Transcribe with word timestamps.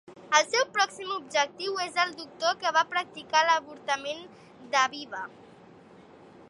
El 0.37 0.45
seu 0.53 0.63
pròxim 0.77 1.11
objectiu 1.15 1.75
és 1.83 1.99
el 2.05 2.15
doctor 2.21 2.57
que 2.63 2.73
va 2.79 2.85
practicar 2.95 3.43
l'avortament 3.51 4.27
d'Aviva. 4.75 5.23